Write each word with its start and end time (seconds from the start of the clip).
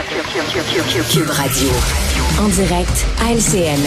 Cube 0.00 1.28
Radio. 1.28 1.68
En 2.40 2.48
direct 2.48 3.06
à 3.22 3.32
LCN. 3.32 3.78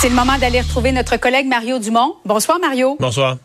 C'est 0.00 0.08
le 0.08 0.14
moment 0.14 0.38
d'aller 0.38 0.60
retrouver 0.60 0.92
notre 0.92 1.16
collègue 1.16 1.46
Mario 1.48 1.80
Dumont. 1.80 2.14
Bonsoir 2.24 2.60
Mario. 2.60 2.96
Bonsoir. 3.00 3.38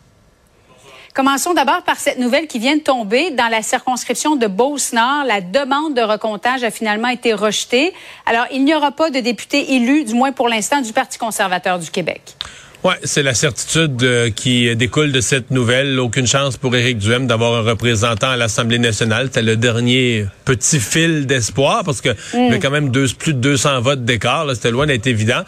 Commençons 1.14 1.52
d'abord 1.52 1.82
par 1.82 1.96
cette 1.96 2.18
nouvelle 2.18 2.46
qui 2.46 2.60
vient 2.60 2.76
de 2.76 2.82
tomber. 2.82 3.32
Dans 3.32 3.48
la 3.48 3.60
circonscription 3.60 4.36
de 4.36 4.46
Beauce-Nord, 4.46 5.24
la 5.26 5.40
demande 5.40 5.94
de 5.94 6.02
recomptage 6.02 6.62
a 6.62 6.70
finalement 6.70 7.08
été 7.08 7.34
rejetée. 7.34 7.92
Alors, 8.24 8.46
il 8.52 8.64
n'y 8.64 8.74
aura 8.74 8.92
pas 8.92 9.10
de 9.10 9.18
député 9.18 9.74
élu, 9.74 10.04
du 10.04 10.14
moins 10.14 10.30
pour 10.30 10.48
l'instant, 10.48 10.80
du 10.80 10.92
Parti 10.92 11.18
conservateur 11.18 11.80
du 11.80 11.90
Québec. 11.90 12.36
Ouais, 12.84 12.96
c'est 13.02 13.22
la 13.22 13.32
certitude 13.32 14.02
euh, 14.02 14.28
qui 14.28 14.76
découle 14.76 15.10
de 15.10 15.22
cette 15.22 15.50
nouvelle. 15.50 15.98
Aucune 15.98 16.26
chance 16.26 16.58
pour 16.58 16.76
Éric 16.76 16.98
Duhem 16.98 17.26
d'avoir 17.26 17.54
un 17.54 17.62
représentant 17.62 18.28
à 18.28 18.36
l'Assemblée 18.36 18.78
nationale. 18.78 19.28
C'était 19.28 19.40
le 19.40 19.56
dernier 19.56 20.26
petit 20.44 20.78
fil 20.80 21.24
d'espoir 21.26 21.82
parce 21.82 22.02
que 22.02 22.10
il 22.34 22.40
y 22.40 22.46
avait 22.48 22.58
quand 22.58 22.70
même 22.70 22.90
deux, 22.90 23.06
plus 23.18 23.32
de 23.32 23.38
200 23.38 23.80
votes 23.80 24.04
d'écart. 24.04 24.44
C'était 24.52 24.70
loin 24.70 24.84
d'être 24.84 25.06
évident. 25.06 25.44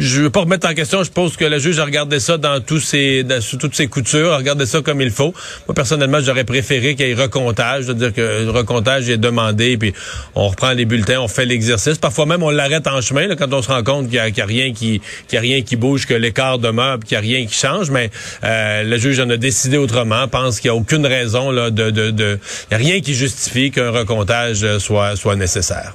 Je 0.00 0.22
veux 0.22 0.30
pas 0.30 0.40
remettre 0.40 0.68
en 0.68 0.74
question. 0.74 1.04
Je 1.04 1.10
pense 1.12 1.36
que 1.36 1.44
le 1.44 1.60
juge 1.60 1.78
a 1.78 1.84
regardé 1.84 2.18
ça 2.18 2.36
dans 2.36 2.60
tous 2.60 2.80
ses, 2.80 3.22
dans, 3.22 3.40
sous 3.40 3.56
toutes 3.56 3.76
ses 3.76 3.86
coutures, 3.86 4.32
a 4.32 4.38
regardé 4.38 4.66
ça 4.66 4.80
comme 4.80 5.00
il 5.00 5.12
faut. 5.12 5.32
Moi, 5.68 5.74
personnellement, 5.76 6.18
j'aurais 6.20 6.42
préféré 6.42 6.96
qu'il 6.96 7.06
y 7.06 7.10
ait 7.12 7.14
recomptage. 7.14 7.82
Je 7.82 7.88
veux 7.88 7.94
dire 7.94 8.12
que 8.12 8.42
le 8.44 8.50
recomptage 8.50 9.08
est 9.08 9.18
demandé, 9.18 9.76
puis 9.76 9.92
on 10.34 10.48
reprend 10.48 10.72
les 10.72 10.84
bulletins, 10.84 11.20
on 11.20 11.28
fait 11.28 11.46
l'exercice. 11.46 11.98
Parfois 11.98 12.26
même, 12.26 12.42
on 12.42 12.50
l'arrête 12.50 12.88
en 12.88 13.00
chemin 13.00 13.28
là, 13.28 13.36
quand 13.36 13.52
on 13.52 13.62
se 13.62 13.68
rend 13.68 13.84
compte 13.84 14.06
qu'il 14.06 14.16
y, 14.16 14.40
a 14.40 14.46
rien 14.46 14.72
qui, 14.72 15.00
qu'il 15.28 15.38
a 15.38 15.40
rien 15.40 15.62
qui 15.62 15.76
bouge, 15.76 16.06
que 16.06 16.14
l'écart 16.14 16.39
demeure, 16.58 16.98
qu'il 17.00 17.12
n'y 17.12 17.16
a 17.16 17.20
rien 17.20 17.46
qui 17.46 17.54
change, 17.54 17.90
mais 17.90 18.10
euh, 18.44 18.82
le 18.82 18.98
juge 18.98 19.20
en 19.20 19.30
a 19.30 19.36
décidé 19.36 19.76
autrement, 19.76 20.26
pense 20.28 20.60
qu'il 20.60 20.70
n'y 20.70 20.76
a 20.76 20.80
aucune 20.80 21.06
raison 21.06 21.50
là, 21.50 21.70
de, 21.70 21.90
de, 21.90 22.10
de 22.10 22.38
a 22.70 22.76
rien 22.76 23.00
qui 23.00 23.14
justifie 23.14 23.70
qu'un 23.70 23.90
recomptage 23.90 24.62
euh, 24.64 24.78
soit, 24.78 25.16
soit 25.16 25.36
nécessaire. 25.36 25.94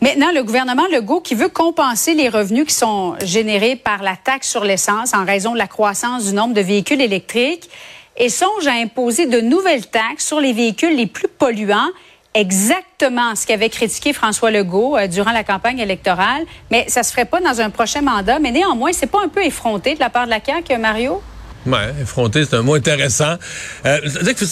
Maintenant, 0.00 0.30
le 0.32 0.44
gouvernement 0.44 0.86
Legault 0.92 1.20
qui 1.20 1.34
veut 1.34 1.48
compenser 1.48 2.14
les 2.14 2.28
revenus 2.28 2.66
qui 2.66 2.74
sont 2.74 3.16
générés 3.24 3.74
par 3.74 4.02
la 4.02 4.14
taxe 4.16 4.48
sur 4.48 4.62
l'essence 4.62 5.12
en 5.12 5.24
raison 5.24 5.54
de 5.54 5.58
la 5.58 5.66
croissance 5.66 6.26
du 6.26 6.34
nombre 6.34 6.54
de 6.54 6.60
véhicules 6.60 7.00
électriques 7.00 7.68
et 8.16 8.28
songe 8.28 8.66
à 8.66 8.72
imposer 8.72 9.26
de 9.26 9.40
nouvelles 9.40 9.86
taxes 9.86 10.26
sur 10.26 10.40
les 10.40 10.52
véhicules 10.52 10.96
les 10.96 11.06
plus 11.06 11.28
polluants 11.28 11.90
exactement 12.38 13.34
ce 13.34 13.46
qu'avait 13.46 13.68
critiqué 13.68 14.12
François 14.12 14.50
Legault 14.50 14.96
euh, 14.96 15.08
durant 15.08 15.32
la 15.32 15.42
campagne 15.42 15.80
électorale, 15.80 16.44
mais 16.70 16.88
ça 16.88 17.02
se 17.02 17.10
ferait 17.10 17.24
pas 17.24 17.40
dans 17.40 17.60
un 17.60 17.70
prochain 17.70 18.00
mandat. 18.00 18.38
Mais 18.38 18.52
néanmoins, 18.52 18.92
c'est 18.92 19.08
pas 19.08 19.22
un 19.24 19.28
peu 19.28 19.44
effronté 19.44 19.94
de 19.94 20.00
la 20.00 20.08
part 20.08 20.26
de 20.26 20.30
la 20.30 20.40
CAQ, 20.44 20.78
Mario? 20.78 21.20
Ouais, 21.66 21.92
effronté, 22.00 22.44
c'est 22.44 22.56
un 22.56 22.62
mot 22.62 22.74
intéressant. 22.74 23.36
Euh, 23.84 23.98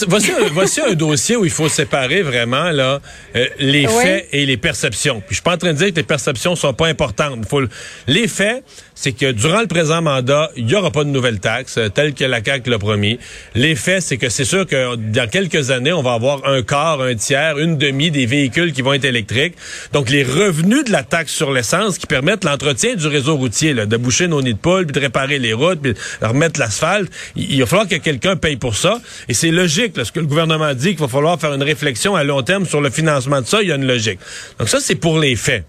voici, 0.08 0.32
un, 0.32 0.48
voici 0.52 0.80
un 0.80 0.94
dossier 0.94 1.36
où 1.36 1.44
il 1.44 1.50
faut 1.50 1.68
séparer 1.68 2.22
vraiment 2.22 2.70
là 2.70 3.00
euh, 3.36 3.46
les 3.58 3.86
faits 3.86 4.28
et 4.32 4.44
les 4.44 4.56
perceptions. 4.56 5.20
Puis 5.20 5.28
je 5.30 5.34
suis 5.34 5.42
pas 5.42 5.54
en 5.54 5.56
train 5.56 5.72
de 5.72 5.78
dire 5.78 5.90
que 5.90 5.96
les 5.96 6.02
perceptions 6.02 6.56
sont 6.56 6.74
pas 6.74 6.88
importantes. 6.88 7.46
Faut 7.48 7.62
les 8.08 8.26
faits, 8.26 8.64
c'est 8.94 9.12
que 9.12 9.30
durant 9.30 9.60
le 9.60 9.66
présent 9.66 10.02
mandat, 10.02 10.50
il 10.56 10.68
y 10.68 10.74
aura 10.74 10.90
pas 10.90 11.04
de 11.04 11.10
nouvelles 11.10 11.38
taxes 11.38 11.78
euh, 11.78 11.88
telles 11.88 12.12
que 12.12 12.24
la 12.24 12.42
CAQ 12.44 12.70
l'a 12.70 12.78
promis. 12.78 13.18
Les 13.54 13.76
faits, 13.76 14.02
c'est 14.02 14.16
que 14.16 14.28
c'est 14.28 14.44
sûr 14.44 14.66
que 14.66 14.96
dans 14.96 15.28
quelques 15.28 15.70
années, 15.70 15.92
on 15.92 16.02
va 16.02 16.14
avoir 16.14 16.46
un 16.46 16.62
quart, 16.62 17.00
un 17.00 17.14
tiers, 17.14 17.58
une 17.58 17.78
demi 17.78 18.10
des 18.10 18.26
véhicules 18.26 18.72
qui 18.72 18.82
vont 18.82 18.94
être 18.94 19.04
électriques. 19.04 19.54
Donc 19.92 20.10
les 20.10 20.24
revenus 20.24 20.84
de 20.84 20.92
la 20.92 21.04
taxe 21.04 21.32
sur 21.32 21.52
l'essence 21.52 21.98
qui 21.98 22.06
permettent 22.06 22.44
l'entretien 22.44 22.94
du 22.94 23.06
réseau 23.06 23.36
routier, 23.36 23.74
là, 23.74 23.86
de 23.86 23.96
boucher 23.96 24.26
nos 24.26 24.42
nids 24.42 24.54
de 24.54 24.58
poules, 24.58 24.86
puis 24.86 24.94
de 24.94 25.00
réparer 25.00 25.38
les 25.38 25.52
routes, 25.52 25.80
puis 25.80 25.94
de 25.94 26.26
remettre 26.26 26.58
l'asphalte 26.58 26.95
il, 27.36 27.60
va 27.60 27.66
falloir 27.66 27.88
que 27.88 27.96
quelqu'un 27.96 28.36
paye 28.36 28.56
pour 28.56 28.76
ça. 28.76 29.00
Et 29.28 29.34
c'est 29.34 29.50
logique, 29.50 29.96
là, 29.96 30.04
ce 30.04 30.12
que 30.12 30.20
le 30.20 30.26
gouvernement 30.26 30.74
dit, 30.74 30.90
qu'il 30.90 31.00
va 31.00 31.08
falloir 31.08 31.40
faire 31.40 31.54
une 31.54 31.62
réflexion 31.62 32.14
à 32.14 32.24
long 32.24 32.42
terme 32.42 32.66
sur 32.66 32.80
le 32.80 32.90
financement 32.90 33.40
de 33.40 33.46
ça, 33.46 33.62
il 33.62 33.68
y 33.68 33.72
a 33.72 33.76
une 33.76 33.86
logique. 33.86 34.18
Donc 34.58 34.68
ça, 34.68 34.78
c'est 34.80 34.94
pour 34.94 35.18
les 35.18 35.36
faits. 35.36 35.64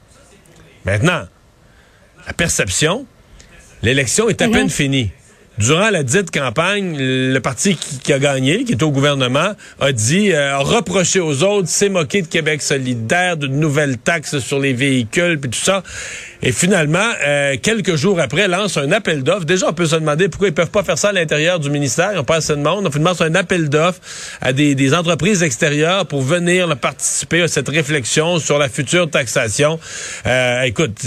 Maintenant, 0.85 1.23
la 2.25 2.33
perception, 2.33 3.05
l'élection 3.83 4.29
est 4.29 4.41
à 4.41 4.49
peine 4.49 4.69
finie. 4.69 5.11
Durant 5.57 5.89
la 5.89 6.03
dite 6.03 6.29
campagne, 6.29 6.95
le 6.99 7.39
parti 7.39 7.75
qui, 7.75 8.13
a 8.13 8.19
gagné, 8.19 8.63
qui 8.63 8.73
est 8.73 8.83
au 8.83 8.91
gouvernement, 8.91 9.53
a 9.79 9.91
dit, 9.91 10.31
euh, 10.31 10.53
a 10.53 10.59
reproché 10.59 11.19
aux 11.19 11.41
autres, 11.41 11.67
s'est 11.67 11.89
moqué 11.89 12.21
de 12.21 12.27
Québec 12.27 12.61
solidaire, 12.61 13.37
de 13.37 13.47
nouvelles 13.47 13.97
taxes 13.97 14.37
sur 14.37 14.59
les 14.59 14.73
véhicules, 14.73 15.39
puis 15.39 15.49
tout 15.49 15.57
ça. 15.57 15.81
Et 16.41 16.51
finalement, 16.51 16.99
euh, 17.25 17.55
quelques 17.61 17.95
jours 17.95 18.19
après, 18.19 18.47
lance 18.47 18.77
un 18.77 18.91
appel 18.91 19.23
d'offres. 19.23 19.45
Déjà, 19.45 19.69
on 19.69 19.73
peut 19.73 19.87
se 19.87 19.95
demander 19.95 20.29
pourquoi 20.29 20.49
ils 20.49 20.53
peuvent 20.53 20.69
pas 20.69 20.83
faire 20.83 20.97
ça 20.97 21.09
à 21.09 21.11
l'intérieur 21.11 21.59
du 21.59 21.69
ministère. 21.69 22.09
Ils 22.13 22.17
n'ont 22.17 22.23
pas 22.23 22.35
assez 22.37 22.55
de 22.55 22.61
monde. 22.61 22.85
On 22.85 22.91
finalement 22.91 23.21
un 23.21 23.35
appel 23.35 23.69
d'offres 23.69 23.99
à 24.41 24.53
des, 24.53 24.75
des, 24.75 24.93
entreprises 24.93 25.43
extérieures 25.43 26.05
pour 26.05 26.21
venir 26.21 26.75
participer 26.77 27.41
à 27.41 27.47
cette 27.47 27.69
réflexion 27.69 28.39
sur 28.39 28.59
la 28.59 28.69
future 28.69 29.09
taxation. 29.09 29.79
Euh, 30.25 30.61
écoute, 30.63 30.97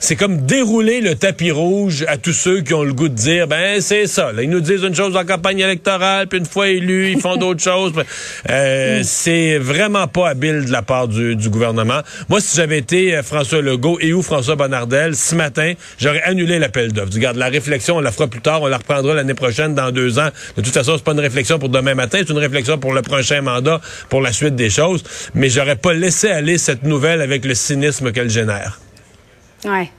c'est 0.00 0.16
comme 0.16 0.42
dérouler 0.42 1.00
le 1.00 1.14
tapis 1.14 1.50
rouge 1.50 2.04
à 2.08 2.16
tous 2.16 2.32
ceux 2.32 2.60
qui 2.60 2.74
ont 2.74 2.82
le 2.82 2.92
goût 2.92 3.08
de 3.08 3.14
dire, 3.14 3.46
ben 3.46 3.80
c'est 3.80 4.06
ça. 4.06 4.32
Là, 4.32 4.42
ils 4.42 4.50
nous 4.50 4.60
disent 4.60 4.82
une 4.82 4.94
chose 4.94 5.16
en 5.16 5.24
campagne 5.24 5.60
électorale, 5.60 6.26
puis 6.26 6.38
une 6.38 6.46
fois 6.46 6.68
élus, 6.68 7.12
ils 7.12 7.20
font 7.20 7.36
d'autres 7.36 7.62
choses. 7.62 7.92
Euh, 8.50 9.00
mm. 9.00 9.04
C'est 9.04 9.58
vraiment 9.58 10.08
pas 10.08 10.30
habile 10.30 10.64
de 10.64 10.72
la 10.72 10.82
part 10.82 11.08
du, 11.08 11.36
du 11.36 11.48
gouvernement. 11.48 12.00
Moi, 12.28 12.40
si 12.40 12.56
j'avais 12.56 12.78
été 12.78 13.16
euh, 13.16 13.22
François 13.22 13.62
Legault 13.62 13.98
et 14.00 14.12
ou 14.12 14.22
François 14.22 14.56
Ce 15.14 15.34
matin, 15.34 15.74
j'aurais 15.98 16.22
annulé 16.22 16.58
l'appel 16.58 16.92
d'offres. 16.92 17.14
Regarde, 17.14 17.36
la 17.36 17.48
réflexion, 17.48 17.96
on 17.96 18.00
la 18.00 18.12
fera 18.12 18.28
plus 18.28 18.40
tard, 18.40 18.62
on 18.62 18.66
la 18.66 18.78
reprendra 18.78 19.14
l'année 19.14 19.34
prochaine, 19.34 19.74
dans 19.74 19.90
deux 19.90 20.18
ans. 20.18 20.28
De 20.56 20.62
toute 20.62 20.72
façon, 20.72 20.94
c'est 20.96 21.04
pas 21.04 21.12
une 21.12 21.20
réflexion 21.20 21.58
pour 21.58 21.68
demain 21.68 21.94
matin, 21.94 22.18
c'est 22.20 22.32
une 22.32 22.38
réflexion 22.38 22.78
pour 22.78 22.92
le 22.92 23.02
prochain 23.02 23.40
mandat, 23.42 23.80
pour 24.08 24.20
la 24.20 24.32
suite 24.32 24.56
des 24.56 24.70
choses. 24.70 25.04
Mais 25.34 25.48
j'aurais 25.48 25.76
pas 25.76 25.92
laissé 25.92 26.30
aller 26.30 26.58
cette 26.58 26.82
nouvelle 26.82 27.20
avec 27.20 27.44
le 27.44 27.54
cynisme 27.54 28.12
qu'elle 28.12 28.30
génère. 28.30 28.80
Ouais. 29.64 29.90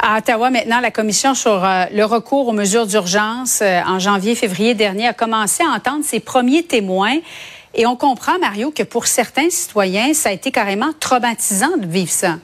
À 0.00 0.18
Ottawa, 0.18 0.50
maintenant, 0.50 0.80
la 0.80 0.92
commission 0.92 1.34
sur 1.34 1.64
euh, 1.64 1.86
le 1.92 2.04
recours 2.04 2.46
aux 2.46 2.52
mesures 2.52 2.86
d'urgence 2.86 3.60
euh, 3.62 3.80
en 3.84 3.98
janvier-février 3.98 4.74
dernier 4.74 5.08
a 5.08 5.12
commencé 5.12 5.64
à 5.64 5.74
entendre 5.74 6.04
ses 6.04 6.20
premiers 6.20 6.62
témoins. 6.62 7.16
Et 7.74 7.84
on 7.84 7.96
comprend, 7.96 8.38
Mario, 8.38 8.70
que 8.70 8.84
pour 8.84 9.06
certains 9.06 9.50
citoyens, 9.50 10.14
ça 10.14 10.28
a 10.28 10.32
été 10.32 10.52
carrément 10.52 10.92
traumatisant 11.00 11.76
de 11.76 11.86
vivre 11.86 12.10
ça. 12.10 12.38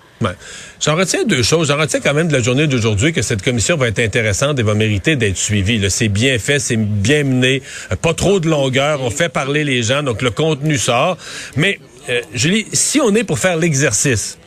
J'en 0.80 0.96
retiens 0.96 1.24
deux 1.24 1.42
choses. 1.42 1.68
J'en 1.68 1.78
retiens 1.78 2.00
quand 2.00 2.14
même 2.14 2.28
de 2.28 2.32
la 2.32 2.42
journée 2.42 2.66
d'aujourd'hui 2.66 3.12
que 3.12 3.22
cette 3.22 3.42
commission 3.42 3.76
va 3.76 3.88
être 3.88 3.98
intéressante 3.98 4.58
et 4.58 4.62
va 4.62 4.74
mériter 4.74 5.16
d'être 5.16 5.36
suivie. 5.36 5.80
C'est 5.90 6.08
bien 6.08 6.38
fait, 6.38 6.58
c'est 6.58 6.76
bien 6.76 7.24
mené, 7.24 7.62
pas 8.02 8.14
trop 8.14 8.40
de 8.40 8.48
longueur, 8.48 9.02
on 9.02 9.10
fait 9.10 9.28
parler 9.28 9.64
les 9.64 9.82
gens, 9.82 10.02
donc 10.02 10.22
le 10.22 10.30
contenu 10.30 10.78
sort. 10.78 11.16
Mais, 11.56 11.78
euh, 12.08 12.20
Julie, 12.34 12.66
si 12.72 13.00
on 13.00 13.14
est 13.14 13.24
pour 13.24 13.38
faire 13.38 13.56
l'exercice, 13.56 14.38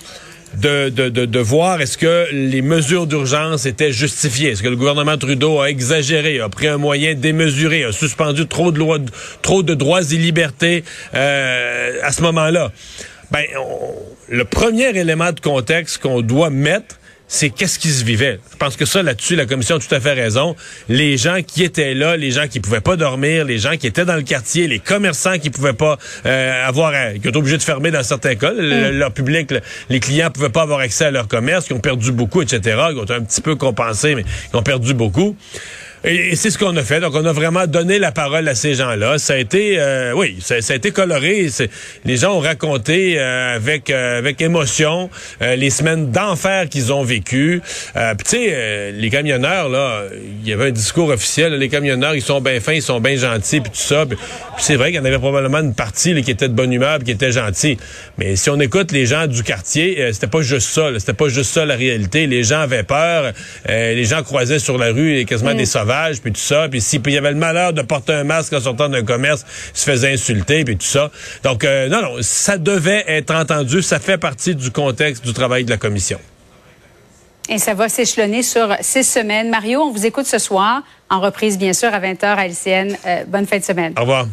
de, 0.56 0.90
de, 0.90 1.10
de, 1.10 1.26
de 1.26 1.40
voir 1.40 1.82
est-ce 1.82 1.98
que 1.98 2.28
les 2.32 2.62
mesures 2.62 3.06
d'urgence 3.06 3.66
étaient 3.66 3.92
justifiées. 3.92 4.52
Est-ce 4.52 4.64
que 4.64 4.70
le 4.70 4.76
gouvernement 4.76 5.18
Trudeau 5.18 5.60
a 5.60 5.70
exagéré, 5.70 6.40
a 6.40 6.50
pris 6.50 6.68
un 6.68 6.78
moyen 6.78 7.14
démesuré, 7.14 7.84
a 7.84 7.92
suspendu 7.92 8.48
trop 8.48 8.72
de, 8.72 8.80
lois, 8.80 9.00
trop 9.42 9.62
de 9.64 9.74
droits 9.74 10.02
et 10.02 10.16
libertés 10.16 10.84
euh, 11.14 12.00
à 12.02 12.12
ce 12.12 12.22
moment-là? 12.24 12.72
Ben, 13.32 13.46
le 14.30 14.46
premier 14.46 14.98
élément 14.98 15.32
de 15.32 15.40
contexte 15.40 15.98
qu'on 16.00 16.22
doit 16.22 16.50
mettre, 16.50 16.98
c'est 17.28 17.50
qu'est-ce 17.50 17.78
qui 17.78 17.90
se 17.90 18.06
vivait. 18.06 18.40
Je 18.52 18.58
pense 18.58 18.78
que 18.78 18.86
ça, 18.86 19.04
là-dessus, 19.04 19.36
la 19.36 19.46
commission 19.46 19.76
a 19.76 19.80
tout 19.80 19.94
à 19.94 20.00
fait 20.00 20.14
raison. 20.14 20.56
Les 20.88 21.18
gens 21.18 21.42
qui 21.46 21.64
étaient 21.64 21.94
là, 21.94 22.16
les 22.16 22.32
gens 22.32 22.48
qui 22.48 22.62
pouvaient 22.62 22.82
pas 22.82 22.96
dormir, 22.96 23.44
les 23.44 23.58
gens 23.58 23.76
qui 23.76 23.86
étaient 23.86 24.06
dans 24.06 24.16
le 24.16 24.22
quartier, 24.22 24.68
les 24.68 24.80
commerçants 24.80 25.38
qui 25.38 25.50
pouvaient 25.50 25.74
pas 25.74 25.98
euh, 26.26 26.66
avoir, 26.66 26.94
qui 27.14 27.28
ont 27.28 27.30
été 27.30 27.38
obligés 27.38 27.58
de 27.58 27.64
fermer 27.64 27.92
dans 27.92 28.04
certains 28.04 28.36
cas, 28.36 28.54
mm. 28.54 28.92
leur 28.92 29.12
public, 29.12 29.54
les 29.90 30.00
clients 30.00 30.32
pouvaient 30.32 30.50
pas 30.50 30.62
avoir 30.62 30.80
accès 30.80 31.06
à 31.06 31.12
leur 31.12 31.28
commerce, 31.28 31.66
qui 31.66 31.74
ont 31.74 31.80
perdu 31.80 32.14
beaucoup, 32.14 32.42
etc., 32.42 32.62
qui 32.92 33.00
ont 33.00 33.16
un 33.16 33.22
petit 33.22 33.42
peu 33.42 33.56
compensé, 33.56 34.16
mais 34.16 34.24
qui 34.24 34.56
ont 34.56 34.64
perdu 34.64 34.94
beaucoup. 34.94 35.36
Et, 36.08 36.38
c'est 36.38 36.52
ce 36.52 36.58
qu'on 36.58 36.76
a 36.78 36.84
fait. 36.84 37.02
Donc, 37.02 37.16
on 37.16 37.26
a 37.26 37.34
vraiment 37.34 37.68
donné 37.68 38.00
la 38.00 38.14
parole 38.14 38.48
à 38.48 38.56
ces 38.56 38.76
gens-là. 38.76 39.18
Ça 39.18 39.34
a 39.34 39.38
été, 39.38 39.78
euh, 39.78 40.14
oui, 40.16 40.38
ça, 40.40 40.56
a 40.56 40.76
été 40.76 40.92
coloré. 40.92 41.50
Les 42.06 42.16
gens 42.16 42.38
ont 42.38 42.40
raconté 42.40 43.20
euh, 43.20 43.56
avec 43.58 43.90
euh, 43.90 44.18
avec 44.18 44.42
émotion 44.42 45.10
les 45.42 45.70
semaines 45.70 46.12
d'enfer 46.12 46.70
qu'ils 46.70 46.94
ont 46.94 47.04
vécues. 47.04 47.62
Puis, 47.94 48.04
tu 48.24 48.30
sais, 48.30 48.92
les 48.94 49.10
camionneurs, 49.10 49.68
là, 49.68 50.04
il 50.42 50.48
y 50.48 50.54
avait 50.54 50.68
un 50.68 50.72
discours 50.72 51.10
officiel. 51.10 51.54
les 51.54 51.70
camionneurs, 51.70 52.16
ils 52.16 52.22
sont 52.22 52.40
bien 52.40 52.62
fins, 52.62 52.74
ils 52.74 52.82
sont 52.82 53.02
bien 53.02 53.18
gentils, 53.18 53.60
puis 53.60 53.72
tout 53.72 53.78
ça. 53.78 54.06
Puis, 54.06 54.18
c'est 54.60 54.76
vrai 54.76 54.88
qu'il 54.88 54.98
y 54.98 55.00
en 55.00 55.06
avait 55.06 55.20
probablement 55.20 55.60
une 55.60 55.76
partie 55.76 56.22
qui 56.24 56.32
était 56.32 56.48
de 56.48 56.54
bonne 56.54 56.72
humeur, 56.72 57.00
qui 57.00 57.12
était 57.12 57.32
gentille. 57.32 57.78
Mais 58.18 58.36
si 58.38 58.50
on 58.50 58.60
écoute 58.60 58.92
les 58.92 59.06
gens 59.06 59.28
du 59.28 59.44
quartier, 59.44 60.10
c'était 60.14 60.28
pas 60.28 60.42
juste 60.42 60.70
ça. 60.70 60.88
C'était 60.98 61.14
pas 61.14 61.28
juste 61.28 61.52
ça 61.52 61.66
la 61.66 61.76
réalité. 61.76 62.28
Les 62.28 62.44
gens 62.44 62.62
avaient 62.62 62.84
peur. 62.84 63.34
les 63.68 64.06
gens 64.06 64.24
croisaient 64.24 64.60
sur 64.60 64.78
la 64.78 64.92
rue 64.92 65.26
quasiment 65.26 65.54
mm. 65.54 65.58
des 65.58 65.66
sauvages 65.66 65.97
puis 66.22 66.32
tout 66.32 66.40
ça. 66.40 66.68
Puis 66.70 66.82
s'il 66.82 67.08
y 67.10 67.18
avait 67.18 67.32
le 67.32 67.38
malheur 67.38 67.74
de 67.74 67.82
porter 67.82 68.14
un 68.14 68.24
masque 68.24 68.54
en 68.54 68.62
sortant 68.62 68.90
d'un 68.90 69.04
commerce, 69.04 69.46
il 69.74 69.80
se 69.80 69.90
faisait 69.90 70.14
insulter, 70.14 70.64
puis 70.64 70.78
tout 70.78 70.86
ça. 70.86 71.12
Donc, 71.44 71.64
euh, 71.64 71.90
non, 71.90 72.02
non, 72.02 72.16
ça 72.22 72.58
devait 72.58 73.04
être 73.08 73.34
entendu. 73.34 73.82
Ça 73.82 74.00
fait 74.00 74.18
partie 74.18 74.56
du 74.56 74.72
contexte 74.72 75.26
du 75.26 75.34
travail 75.34 75.64
de 75.64 75.70
la 75.70 75.78
commission. 75.78 76.20
Et 77.50 77.60
ça 77.60 77.74
va 77.74 77.88
s'échelonner 77.88 78.44
sur 78.44 78.76
six 78.82 79.06
semaines. 79.06 79.50
Mario, 79.50 79.82
on 79.82 79.92
vous 79.92 80.06
écoute 80.06 80.26
ce 80.26 80.38
soir, 80.38 80.82
en 81.10 81.22
reprise 81.22 81.58
bien 81.58 81.74
sûr 81.74 81.94
à 81.94 82.00
20h 82.00 82.26
à 82.26 82.48
LCN. 82.48 82.98
Euh, 83.06 83.24
bonne 83.28 83.46
fin 83.46 83.58
de 83.58 83.64
semaine. 83.64 83.94
Au 83.98 84.02
revoir. 84.02 84.28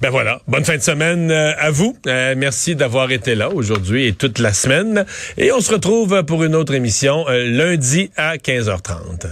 Ben 0.00 0.08
voilà, 0.08 0.40
bonne 0.46 0.64
fin 0.64 0.76
de 0.76 0.82
semaine 0.82 1.30
à 1.30 1.70
vous. 1.70 1.94
merci 2.06 2.74
d'avoir 2.74 3.10
été 3.10 3.34
là 3.34 3.50
aujourd'hui 3.50 4.06
et 4.06 4.14
toute 4.14 4.38
la 4.38 4.54
semaine. 4.54 5.04
Et 5.36 5.52
on 5.52 5.60
se 5.60 5.72
retrouve 5.72 6.24
pour 6.24 6.42
une 6.42 6.54
autre 6.54 6.72
émission 6.72 7.26
lundi 7.28 8.10
à 8.16 8.36
15h30. 8.36 9.26